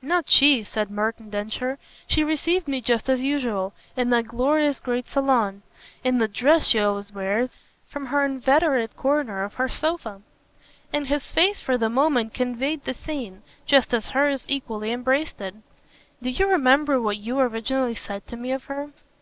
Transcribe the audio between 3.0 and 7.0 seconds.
as usual: in that glorious great salone, in the dress she